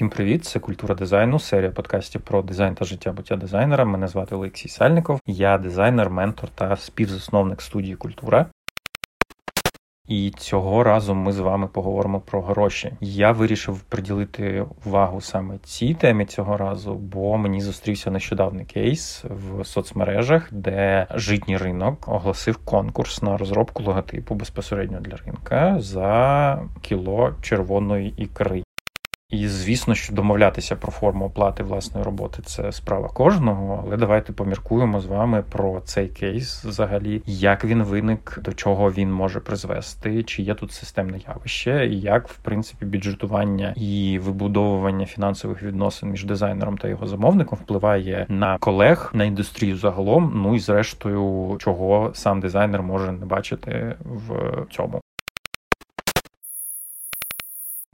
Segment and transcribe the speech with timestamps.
[0.00, 0.44] Всім привіт!
[0.44, 3.84] Це культура дизайну, серія подкастів про дизайн та життя буття дизайнера.
[3.84, 5.20] Мене звати Олексій Сальников.
[5.26, 8.46] Я дизайнер, ментор та співзасновник студії Культура.
[10.08, 12.92] І цього разу ми з вами поговоримо про гроші.
[13.00, 19.64] Я вирішив приділити увагу саме цій темі цього разу, бо мені зустрівся нещодавний кейс в
[19.64, 28.14] соцмережах, де житній ринок оголосив конкурс на розробку логотипу безпосередньо для ринка за кіло червоної
[28.16, 28.62] ікри.
[29.30, 33.84] І звісно, що домовлятися про форму оплати власної роботи це справа кожного.
[33.86, 39.12] Але давайте поміркуємо з вами про цей кейс, взагалі, як він виник, до чого він
[39.12, 45.62] може призвести, чи є тут системне явище, і як в принципі бюджетування і вибудовування фінансових
[45.62, 50.32] відносин між дизайнером та його замовником впливає на колег, на індустрію загалом.
[50.34, 55.00] Ну і зрештою, чого сам дизайнер може не бачити в цьому.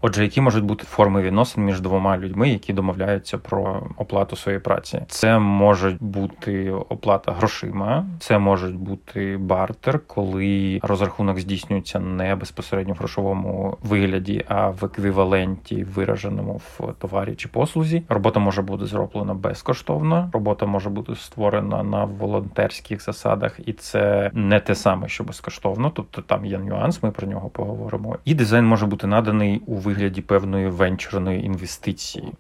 [0.02, 5.00] Отже, які можуть бути форми відносин між двома людьми, які домовляються про оплату своєї праці?
[5.08, 12.96] Це може бути оплата грошима, це може бути бартер, коли розрахунок здійснюється не безпосередньо в
[12.96, 18.02] грошовому вигляді, а в еквіваленті, вираженому в товарі чи послузі.
[18.08, 20.30] Робота може бути зроблена безкоштовно.
[20.32, 25.90] Робота може бути створена на волонтерських засадах, і це не те саме, що безкоштовно.
[25.94, 28.18] Тобто там є нюанс, ми про нього поговоримо.
[28.24, 32.32] І дизайн може бути наданий у вигляді певної венчурної інвестиції.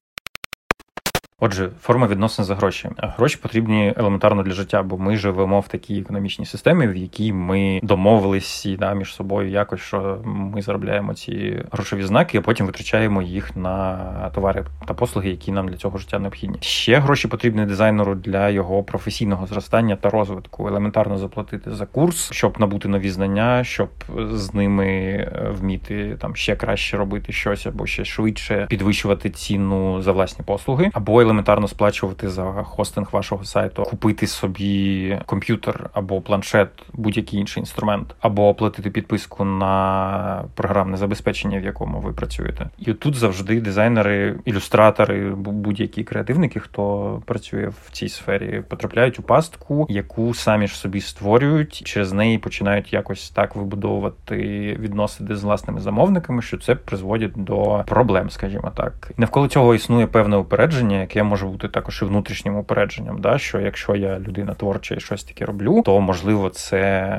[1.40, 2.90] Отже, форма відносин за гроші.
[2.98, 7.80] Гроші потрібні елементарно для життя, бо ми живемо в такій економічній системі, в якій ми
[7.82, 13.56] домовились да, між собою якось, що ми заробляємо ці грошові знаки, а потім витрачаємо їх
[13.56, 16.58] на товари та послуги, які нам для цього життя необхідні.
[16.60, 20.68] Ще гроші потрібні дизайнеру для його професійного зростання та розвитку.
[20.68, 23.88] Елементарно заплатити за курс, щоб набути нові знання, щоб
[24.30, 30.12] з ними е, вміти там ще краще робити щось або ще швидше підвищувати ціну за
[30.12, 37.40] власні послуги, або елементарно сплачувати за хостинг вашого сайту, купити собі комп'ютер або планшет, будь-який
[37.40, 42.68] інший інструмент, або оплатити підписку на програмне забезпечення, в якому ви працюєте.
[42.78, 49.86] І тут завжди дизайнери, ілюстратори, будь-які креативники, хто працює в цій сфері, потрапляють у пастку,
[49.88, 54.36] яку самі ж собі створюють, через неї починають якось так вибудовувати
[54.80, 59.12] відносини з власними замовниками, що це призводить до проблем, скажімо так.
[59.16, 63.20] Навколо цього існує певне упередження, яке яке може бути також і внутрішнім упередженням.
[63.20, 63.38] Да?
[63.38, 67.18] Що якщо я людина творча і щось таке роблю, то можливо це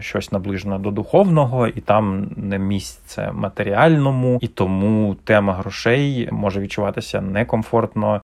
[0.00, 7.20] щось наближено до духовного, і там не місце матеріальному, і тому тема грошей може відчуватися
[7.20, 8.20] некомфортно.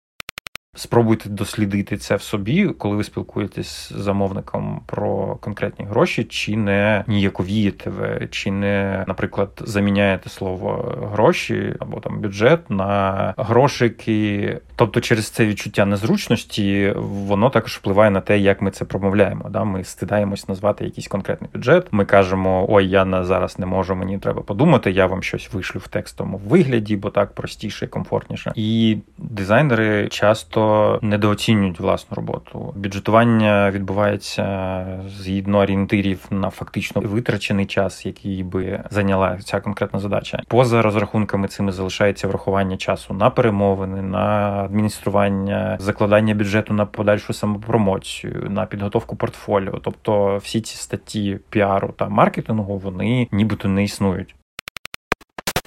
[0.74, 7.04] Спробуйте дослідити це в собі, коли ви спілкуєтесь з замовником про конкретні гроші, чи не
[7.06, 14.60] ніяковієте ви, чи не, наприклад, заміняєте слово гроші або там бюджет на грошики.
[14.76, 19.48] Тобто, через це відчуття незручності воно також впливає на те, як ми це промовляємо.
[19.50, 19.64] Да?
[19.64, 21.86] Ми стидаємось назвати якийсь конкретний бюджет.
[21.90, 24.90] Ми кажемо, ой, я на зараз не можу, мені треба подумати.
[24.90, 28.52] Я вам щось вишлю в текстовому вигляді, бо так простіше і комфортніше.
[28.54, 30.63] І дизайнери часто
[31.02, 32.72] недооцінюють власну роботу.
[32.76, 34.86] Бюджетування відбувається
[35.18, 40.42] згідно орієнтирів на фактично витрачений час, який би зайняла ця конкретна задача.
[40.48, 44.26] Поза розрахунками цими залишається врахування часу на перемовини, на
[44.64, 49.78] адміністрування, закладання бюджету на подальшу самопромоцію, на підготовку портфоліо.
[49.82, 54.34] Тобто всі ці статті піару та маркетингу вони нібито не існують.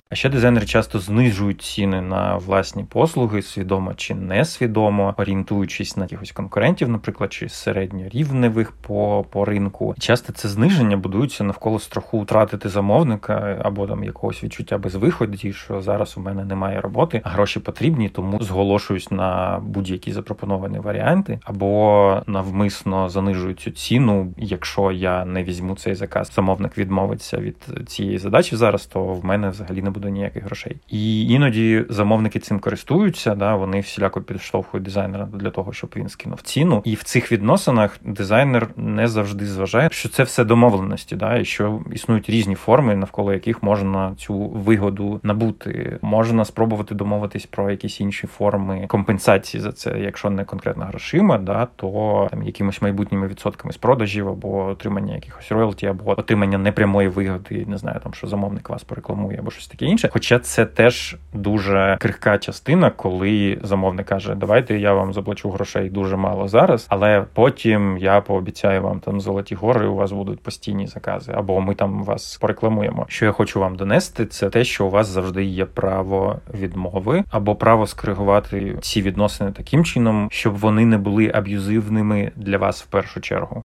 [0.09, 6.31] А ще дизайнери часто знижують ціни на власні послуги, свідомо чи несвідомо, орієнтуючись на якихось
[6.31, 9.95] конкурентів, наприклад, чи середньорівневих по по ринку.
[9.99, 16.17] Часто це зниження будується навколо страху втратити замовника або там якогось відчуття безвиході, що зараз
[16.17, 23.09] у мене немає роботи, а гроші потрібні, тому зголошуюсь на будь-які запропоновані варіанти, або навмисно
[23.09, 24.33] занижую цю ціну.
[24.37, 29.49] Якщо я не візьму цей заказ, замовник відмовиться від цієї задачі зараз, то в мене
[29.49, 30.77] взагалі не буде ніяких грошей.
[30.89, 36.41] І іноді замовники цим користуються, да, вони всіляко підштовхують дизайнера для того, щоб він скинув
[36.41, 36.81] ціну.
[36.85, 41.81] І в цих відносинах дизайнер не завжди зважає, що це все домовленості, да, і що
[41.91, 45.99] існують різні форми, навколо яких можна цю вигоду набути.
[46.01, 51.67] Можна спробувати домовитись про якісь інші форми компенсації за це, якщо не конкретно грошима, да,
[51.75, 57.65] то там якимось майбутніми відсотками з продажів або отримання якихось роялті, або отримання непрямої вигоди,
[57.67, 60.09] не знаю, там що замовник вас порекламує, або щось таке інше.
[60.13, 66.15] Хоча це теж дуже крихка частина, коли замовник каже, давайте я вам заплачу грошей дуже
[66.15, 69.87] мало зараз, але потім я пообіцяю вам там золоті гори.
[69.87, 73.05] У вас будуть постійні закази, або ми там вас порекламуємо.
[73.09, 77.55] Що я хочу вам донести, це те, що у вас завжди є право відмови або
[77.55, 83.21] право скоригувати ці відносини таким чином, щоб вони не були аб'юзивними для вас в першу
[83.21, 83.63] чергу.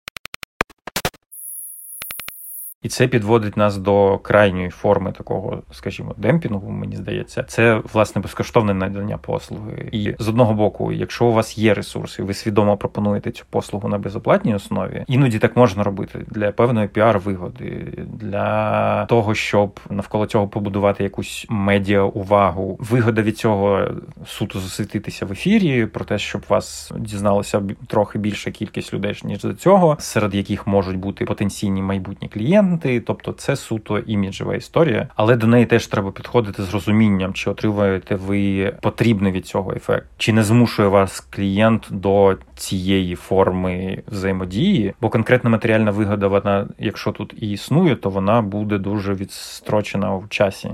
[2.84, 6.70] І це підводить нас до крайньої форми такого, скажімо, демпінгу.
[6.70, 9.88] Мені здається, це власне безкоштовне надання послуги.
[9.92, 13.98] І з одного боку, якщо у вас є ресурси, ви свідомо пропонуєте цю послугу на
[13.98, 21.04] безоплатній основі, іноді так можна робити для певної піар-вигоди, для того, щоб навколо цього побудувати
[21.04, 22.76] якусь медіа увагу.
[22.80, 23.88] Вигода від цього
[24.26, 29.54] суто засвітитися в ефірі, про те, щоб вас дізналося трохи більша кількість людей ніж до
[29.54, 35.36] цього, серед яких можуть бути потенційні майбутні клієнти клієнти, тобто це суто іміджева історія, але
[35.36, 40.32] до неї теж треба підходити з розумінням, чи отримуєте ви потрібний від цього ефект, чи
[40.32, 47.34] не змушує вас клієнт до цієї форми взаємодії, бо конкретна матеріальна вигода, вона, якщо тут
[47.40, 50.70] і існує, то вона буде дуже відстрочена в часі.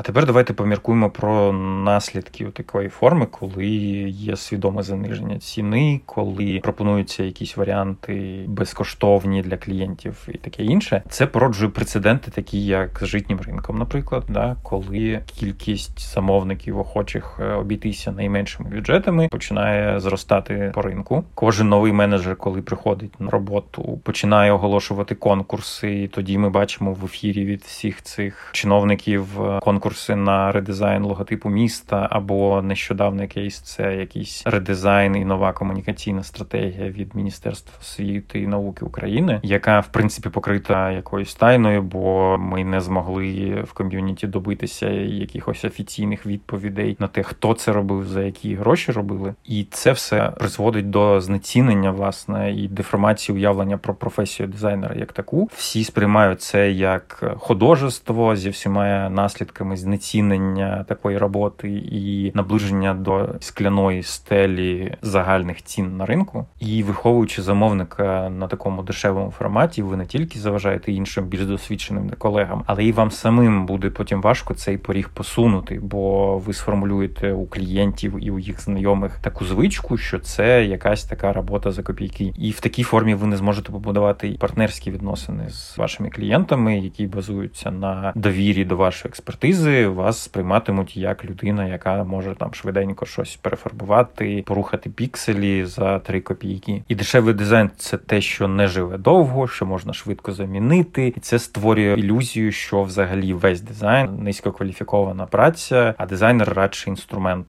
[0.00, 1.52] А тепер давайте поміркуємо про
[1.84, 10.28] наслідки такої форми, коли є свідоме заниження ціни, коли пропонуються якісь варіанти безкоштовні для клієнтів
[10.28, 11.02] і таке інше.
[11.08, 17.52] Це породжує прецеденти, такі як з житнім ринком, наприклад, да, коли кількість замовників охочих е,
[17.52, 21.24] обійтися найменшими бюджетами починає зростати по ринку.
[21.34, 26.02] Кожен новий менеджер, коли приходить на роботу, починає оголошувати конкурси.
[26.02, 31.02] і Тоді ми бачимо в ефірі від всіх цих чиновників е, конкурс конкурси на редизайн
[31.04, 38.40] логотипу міста, або нещодавний кейс це якийсь редизайн і нова комунікаційна стратегія від Міністерства освіти
[38.40, 44.26] і науки України, яка в принципі покрита якоюсь тайною, бо ми не змогли в ком'юніті
[44.26, 49.92] добитися якихось офіційних відповідей на те, хто це робив, за які гроші робили, і це
[49.92, 55.50] все призводить до знецінення власне і деформації уявлення про професію дизайнера як таку.
[55.54, 64.02] Всі сприймають це як художество зі всіма наслідками знецінення такої роботи і наближення до скляної
[64.02, 66.46] стелі загальних цін на ринку.
[66.60, 72.62] І виховуючи замовника на такому дешевому форматі, ви не тільки заважаєте іншим більш досвідченим колегам,
[72.66, 78.16] але і вам самим буде потім важко цей поріг посунути, бо ви сформулюєте у клієнтів
[78.20, 82.60] і у їх знайомих таку звичку, що це якась така робота за копійки, і в
[82.60, 88.64] такій формі ви не зможете побудувати партнерські відносини з вашими клієнтами, які базуються на довірі
[88.64, 94.90] до вашої експертизи експертизи вас сприйматимуть як людина, яка може там швиденько щось перефарбувати, порухати
[94.90, 96.82] пікселі за три копійки.
[96.88, 101.38] І дешевий дизайн це те, що не живе довго, що можна швидко замінити, і це
[101.38, 107.46] створює ілюзію, що взагалі весь дизайн низькокваліфікована праця, а дизайнер радше інструмент.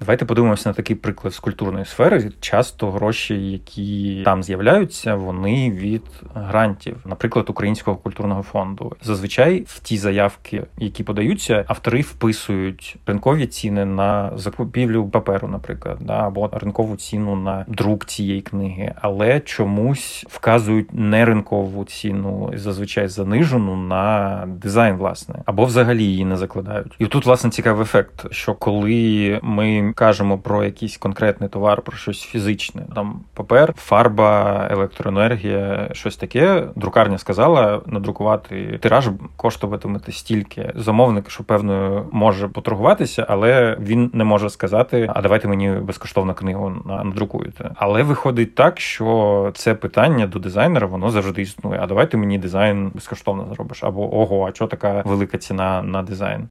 [0.00, 2.30] Давайте подивимося на такий приклад з культурної сфери.
[2.40, 6.02] Часто гроші, які там з'являються, вони від
[6.34, 8.96] грантів, наприклад, Українського культурного фонду.
[9.02, 16.26] Зазвичай в ті заявки, які подаються, автори вписують ринкові ціни на закупівлю паперу, наприклад, да,
[16.26, 23.76] або ринкову ціну на друк цієї книги, але чомусь вказують не ринкову ціну, зазвичай занижену
[23.76, 26.94] на дизайн, власне, або взагалі її не закладають.
[26.98, 32.22] І тут власне цікавий ефект, що коли ми кажемо про якийсь конкретний товар, про щось
[32.22, 36.68] фізичне, там папер, фарба, електроенергія, щось таке.
[36.76, 40.72] Друкарня сказала надрукувати тираж коштуватиме стільки.
[40.74, 46.72] Замовник, що певно може поторгуватися, але він не може сказати: а давайте мені безкоштовно книгу
[46.86, 47.70] надрукуєте.
[47.76, 51.80] Але виходить так, що це питання до дизайнера, воно завжди існує.
[51.82, 53.84] А давайте мені дизайн безкоштовно зробиш.
[53.84, 56.48] Або ого, а що така велика ціна на дизайн?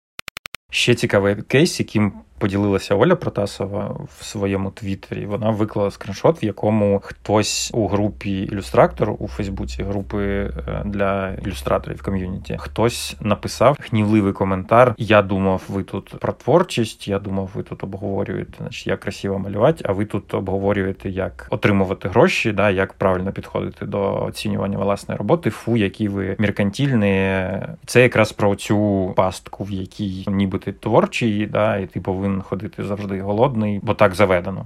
[0.72, 5.25] Ще цікавий кейс, яким поділилася Оля Протасова в своєму твіттері.
[5.25, 10.51] Вона виклала скріншот, в якому хтось у групі ілюстрактор у Фейсбуці, групи е,
[10.86, 14.96] для ілюстраторів ком'юніті, хтось написав гнівливий коментар.
[14.98, 17.08] Я думав, ви тут про творчість.
[17.08, 22.10] Я думав, ви тут обговорюєте, значить, як красиво малювати, а ви тут обговорюєте, як отримувати
[22.10, 25.50] гроші, да, як правильно підходити до оцінювання власної роботи.
[25.50, 27.46] Фу, які ви меркантільні.
[27.86, 32.41] Це якраз про цю пастку, в якій ніби ти творчий, да, і ти повинен повинен
[32.41, 34.65] ходити завжди голодний, бо так заведено.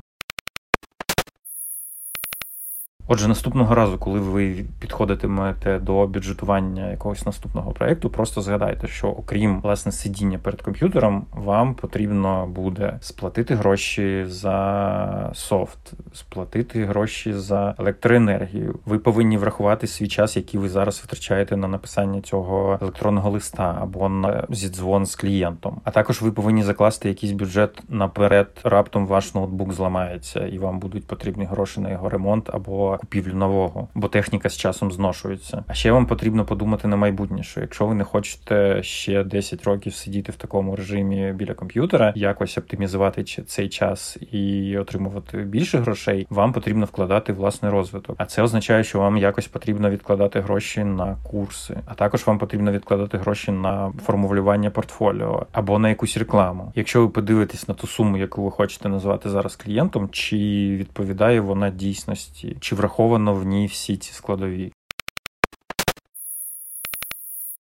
[3.07, 9.61] Отже, наступного разу, коли ви підходитимете до бюджетування якогось наступного проєкту, просто згадайте, що окрім
[9.61, 18.79] власне сидіння перед комп'ютером, вам потрібно буде сплатити гроші за софт, сплатити гроші за електроенергію.
[18.85, 24.09] Ви повинні врахувати свій час, який ви зараз витрачаєте на написання цього електронного листа або
[24.09, 25.81] на зідзвон з клієнтом.
[25.83, 28.47] А також ви повинні закласти якийсь бюджет наперед.
[28.63, 33.87] Раптом ваш ноутбук зламається, і вам будуть потрібні гроші на його ремонт або купівлю нового,
[33.95, 35.63] бо техніка з часом зношується.
[35.67, 39.93] А ще вам потрібно подумати на майбутнє, що якщо ви не хочете ще 10 років
[39.93, 46.53] сидіти в такому режимі біля комп'ютера, якось оптимізувати цей час і отримувати більше грошей, вам
[46.53, 48.15] потрібно вкладати власний розвиток.
[48.19, 52.71] А це означає, що вам якось потрібно відкладати гроші на курси, а також вам потрібно
[52.71, 56.71] відкладати гроші на формулювання портфоліо або на якусь рекламу.
[56.75, 60.37] Якщо ви подивитесь на ту суму, яку ви хочете назвати зараз клієнтом, чи
[60.79, 64.71] відповідає вона дійсності, чи враховано в ній всі ці складові.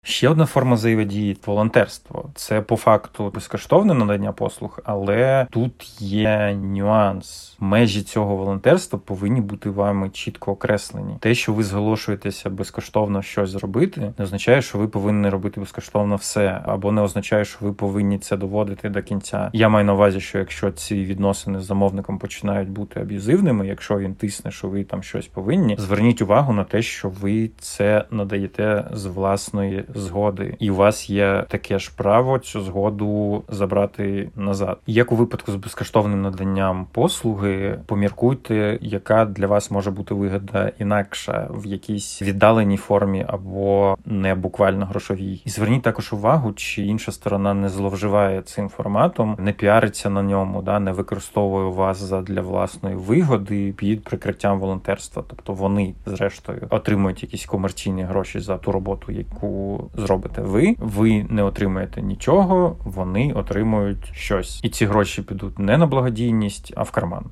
[0.10, 2.30] Ще одна форма взаємодії волонтерство.
[2.36, 7.56] Це по факту безкоштовне надання послуг, але тут є нюанс.
[7.60, 11.18] Межі цього волонтерства повинні бути вами чітко окреслені.
[11.20, 16.62] Те, що ви зголошуєтеся безкоштовно щось зробити, не означає, що ви повинні робити безкоштовно все,
[16.66, 19.50] або не означає, що ви повинні це доводити до кінця.
[19.54, 24.16] Я маю на увазі, що якщо ці відносини з замовником починають бути аб'юзивними, якщо він
[24.16, 29.06] тисне, що ви там щось повинні, зверніть увагу на те, що ви це надаєте з
[29.06, 34.78] власної згоди, і у вас є таке ж право цю згоду забрати назад.
[34.88, 41.48] Як у випадку з безкоштовним наданням послуги, поміркуйте, яка для вас може бути вигода інакша
[41.52, 45.42] в якійсь віддаленій формі або не буквально грошовій.
[45.46, 50.62] І зверніть також увагу, чи інша сторона не зловживає цим форматом, не піариться на ньому,
[50.62, 55.24] да не використовує вас для власної вигоди під прикриттям волонтерства.
[55.28, 61.44] Тобто вони, зрештою, отримують якісь комерційні гроші за ту роботу, яку зробите ви, ви не
[61.44, 67.26] отримаєте нічого, вони отримують щось, і ці гроші підуть не на благодійність, а в карман.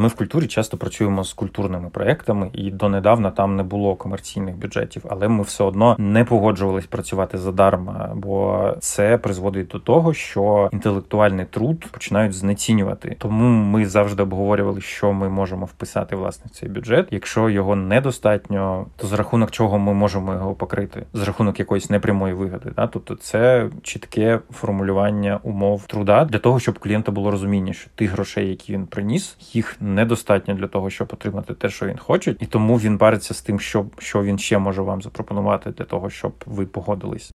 [0.00, 5.04] Ми в культурі часто працюємо з культурними проектами, і донедавна там не було комерційних бюджетів,
[5.08, 11.44] але ми все одно не погоджувались працювати задарма, бо це призводить до того, що інтелектуальний
[11.44, 13.16] труд починають знецінювати.
[13.18, 17.08] Тому ми завжди обговорювали, що ми можемо вписати власне в цей бюджет.
[17.10, 22.34] Якщо його недостатньо, то за рахунок чого ми можемо його покрити, з рахунок якоїсь непрямої
[22.34, 22.70] вигоди.
[22.76, 22.86] Да?
[22.86, 28.48] Тобто, це чітке формулювання умов труда для того, щоб клієнта було розуміння, що тих грошей,
[28.48, 32.76] які він приніс, їх недостатньо для того, щоб отримати те, що він хоче, і тому
[32.76, 36.66] він париться з тим, що, що він ще може вам запропонувати для того, щоб ви
[36.66, 37.32] погодились.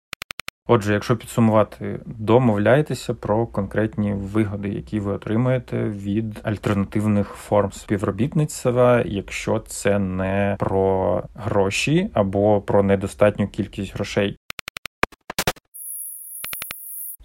[0.67, 9.59] Отже, якщо підсумувати, домовляйтеся про конкретні вигоди, які ви отримаєте від альтернативних форм співробітництва, якщо
[9.59, 14.37] це не про гроші або про недостатню кількість грошей.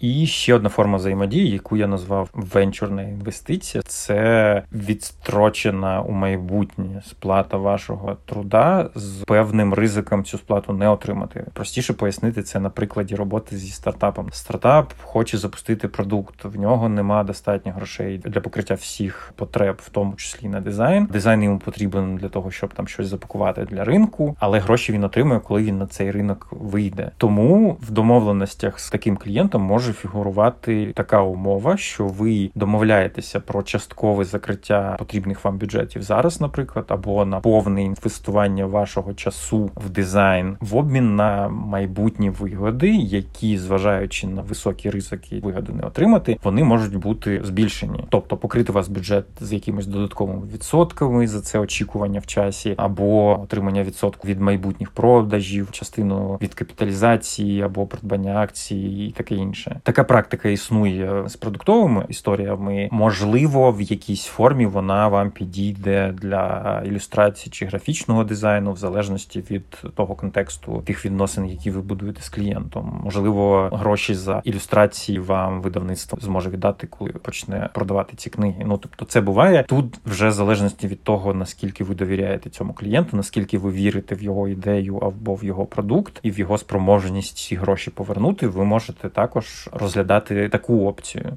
[0.00, 7.56] І ще одна форма взаємодії, яку я назвав венчурна інвестиція, це відстрочена у майбутнє сплата
[7.56, 11.46] вашого труда з певним ризиком цю сплату не отримати.
[11.52, 14.28] Простіше пояснити це на прикладі роботи зі стартапом.
[14.32, 20.14] Стартап хоче запустити продукт, в нього нема достатньо грошей для покриття всіх потреб, в тому
[20.14, 21.06] числі на дизайн.
[21.06, 25.40] Дизайн йому потрібен для того, щоб там щось запакувати для ринку, але гроші він отримує,
[25.40, 27.10] коли він на цей ринок вийде.
[27.16, 33.62] Тому в домовленостях з таким клієнтом може може фігурувати така умова, що ви домовляєтеся про
[33.62, 40.56] часткове закриття потрібних вам бюджетів зараз, наприклад, або на повне інвестування вашого часу в дизайн
[40.60, 46.96] в обмін на майбутні вигоди, які, зважаючи на високі ризики, вигоди не отримати, вони можуть
[46.96, 52.74] бути збільшені, тобто покрити вас бюджет з якимись додатковими відсотками за це очікування в часі,
[52.76, 59.79] або отримання відсотку від майбутніх продажів, частину від капіталізації або придбання акцій і таке інше.
[59.82, 62.88] Така практика існує з продуктовими історіями.
[62.92, 69.82] Можливо, в якійсь формі вона вам підійде для ілюстрації чи графічного дизайну, в залежності від
[69.94, 73.00] того контексту тих відносин, які ви будуєте з клієнтом.
[73.04, 78.64] Можливо, гроші за ілюстрації вам видавництво зможе віддати, коли почне продавати ці книги.
[78.66, 83.16] Ну тобто, це буває тут вже в залежності від того, наскільки ви довіряєте цьому клієнту,
[83.16, 87.56] наскільки ви вірите в його ідею або в його продукт і в його спроможність ці
[87.56, 88.46] гроші повернути.
[88.46, 91.36] Ви можете також розглядати таку опцію.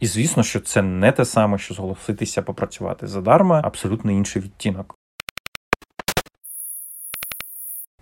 [0.00, 4.96] І звісно, що це не те саме, що зголоситися попрацювати задарма, абсолютно інший відтінок.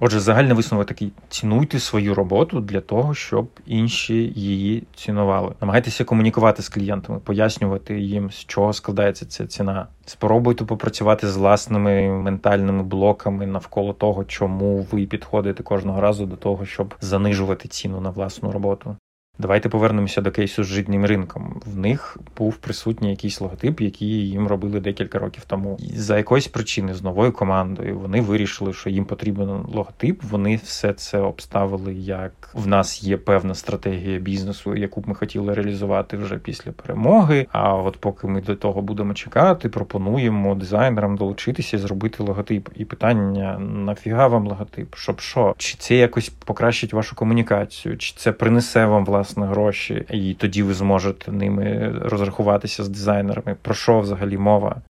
[0.02, 5.52] Отже, загальний висновок такий: цінуйте свою роботу для того, щоб інші її цінували.
[5.60, 9.86] Намагайтеся комунікувати з клієнтами, пояснювати їм, з чого складається ця ціна.
[10.06, 16.66] Спробуйте попрацювати з власними ментальними блоками навколо того, чому ви підходите кожного разу до того,
[16.66, 18.96] щоб занижувати ціну на власну роботу.
[19.40, 21.60] Давайте повернемося до кейсу з житнім ринком.
[21.66, 25.78] В них був присутній якийсь логотип, який їм робили декілька років тому.
[25.80, 30.22] І За якоїсь причини з новою командою вони вирішили, що їм потрібен логотип.
[30.22, 35.54] Вони все це обставили як в нас є певна стратегія бізнесу, яку б ми хотіли
[35.54, 37.46] реалізувати вже після перемоги.
[37.52, 42.68] А от поки ми до того будемо чекати, пропонуємо дизайнерам долучитися і зробити логотип.
[42.76, 44.94] І питання нафіга вам логотип?
[44.94, 45.54] Щоб що?
[45.58, 47.96] Чи це якось покращить вашу комунікацію?
[47.96, 49.29] Чи це принесе вам власне?
[49.30, 53.56] Власне гроші, і тоді ви зможете ними розрахуватися з дизайнерами.
[53.62, 54.82] Про що взагалі мова?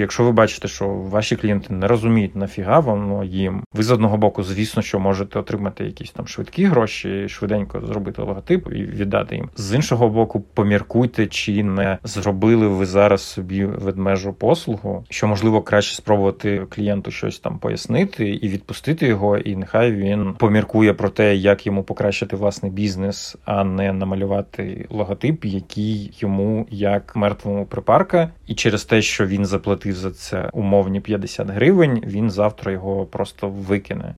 [0.00, 4.42] Якщо ви бачите, що ваші клієнти не розуміють нафіга воно їм, ви з одного боку,
[4.42, 9.48] звісно, що можете отримати якісь там швидкі гроші, швиденько зробити логотип і віддати їм.
[9.56, 15.96] З іншого боку, поміркуйте, чи не зробили ви зараз собі ведмежу послугу, що можливо краще
[15.96, 21.66] спробувати клієнту щось там пояснити і відпустити його, і нехай він поміркує про те, як
[21.66, 28.84] йому покращити власний бізнес, а не намалювати логотип, який йому як мертвому припарка, і через
[28.84, 34.14] те, що він заплатив за це умовні 50 гривень, він завтра його просто викине.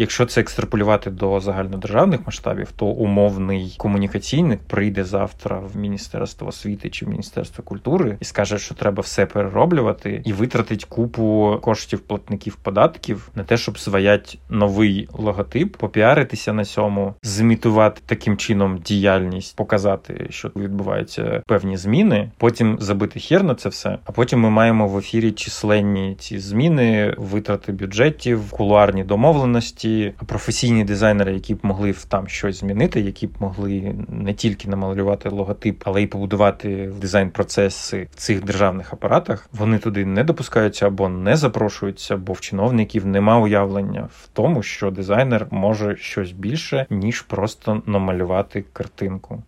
[0.00, 7.06] Якщо це екстраполювати до загальнодержавних масштабів, то умовний комунікаційник прийде завтра в міністерство освіти чи
[7.06, 13.30] в міністерство культури і скаже, що треба все перероблювати, і витратить купу коштів платників податків
[13.34, 20.50] на те, щоб зваять новий логотип, попіаритися на цьому, зімітувати таким чином діяльність, показати, що
[20.56, 22.30] відбуваються певні зміни.
[22.38, 23.98] Потім забити хер на це все.
[24.04, 30.84] А потім ми маємо в ефірі численні ці зміни, витрати бюджетів, кулуарні домовленості ті професійні
[30.84, 36.02] дизайнери, які б могли там щось змінити, які б могли не тільки намалювати логотип, але
[36.02, 42.32] й побудувати дизайн-процеси в цих державних апаратах, вони туди не допускаються або не запрошуються, бо
[42.32, 49.42] в чиновників нема уявлення в тому, що дизайнер може щось більше ніж просто намалювати картинку.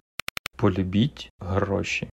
[0.56, 2.08] Полюбіть гроші.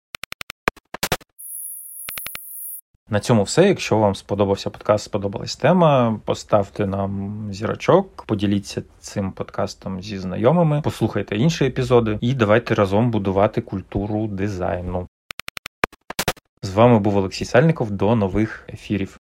[3.11, 3.69] На цьому все.
[3.69, 11.37] Якщо вам сподобався подкаст, сподобалась тема, поставте нам зірочок, поділіться цим подкастом зі знайомими, послухайте
[11.37, 15.09] інші епізоди і давайте разом будувати культуру дизайну.
[16.63, 17.91] З вами був Олексій Сальников.
[17.91, 19.19] До нових ефірів.